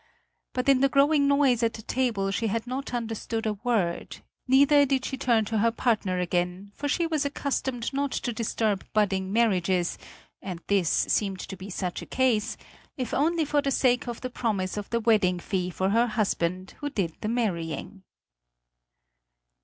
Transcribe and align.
But 0.53 0.67
in 0.67 0.79
the 0.81 0.89
growing 0.89 1.27
noise 1.27 1.61
at 1.61 1.73
the 1.73 1.83
table 1.83 2.31
she 2.31 2.47
had 2.47 2.65
not 2.65 2.91
understood 2.91 3.45
a 3.45 3.53
word; 3.63 4.23
neither 4.47 4.83
did 4.83 5.05
she 5.05 5.15
turn 5.15 5.45
to 5.45 5.59
her 5.59 5.69
partner 5.69 6.17
again, 6.17 6.71
for 6.73 6.87
she 6.87 7.05
was 7.05 7.23
accustomed 7.23 7.93
not 7.93 8.11
to 8.13 8.33
disturb 8.33 8.83
budding 8.93 9.31
marriages 9.31 9.99
and 10.41 10.59
this 10.65 10.89
seemed 10.89 11.39
to 11.41 11.55
be 11.55 11.69
such 11.69 12.01
a 12.01 12.07
case 12.07 12.57
if 12.97 13.13
only 13.13 13.45
for 13.45 13.61
the 13.61 13.69
sake 13.69 14.07
of 14.07 14.21
the 14.21 14.31
promise 14.31 14.75
of 14.75 14.89
the 14.89 14.99
wedding 14.99 15.37
fee 15.37 15.69
for 15.69 15.89
her 15.91 16.07
husband, 16.07 16.73
who 16.79 16.89
did 16.89 17.13
the 17.21 17.29
marrying. 17.29 18.01